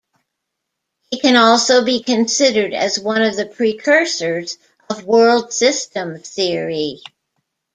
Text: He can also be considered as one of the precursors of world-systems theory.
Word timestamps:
He 1.11 1.19
can 1.19 1.35
also 1.35 1.83
be 1.85 2.01
considered 2.01 2.73
as 2.73 2.99
one 2.99 3.21
of 3.21 3.35
the 3.35 3.45
precursors 3.45 4.57
of 4.89 5.05
world-systems 5.05 6.27
theory. 6.27 7.03